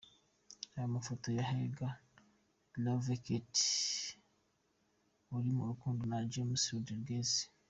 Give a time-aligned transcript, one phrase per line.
[0.73, 1.89] Reba amafoto ya Helga
[2.83, 3.65] Lovekaty
[5.35, 7.31] uri mu rukundo na James Rodriguez:.